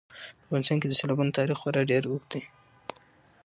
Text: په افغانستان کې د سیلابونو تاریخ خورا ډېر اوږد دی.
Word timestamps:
په 0.09 0.41
افغانستان 0.47 0.77
کې 0.79 0.87
د 0.89 0.93
سیلابونو 0.99 1.35
تاریخ 1.37 1.57
خورا 1.59 1.81
ډېر 1.91 2.03
اوږد 2.07 2.27
دی. 2.31 2.41